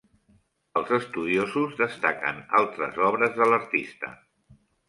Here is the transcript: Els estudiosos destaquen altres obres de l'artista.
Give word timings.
Els 0.79 0.93
estudiosos 0.97 1.77
destaquen 1.83 2.41
altres 2.63 3.01
obres 3.11 3.39
de 3.39 3.51
l'artista. 3.53 4.15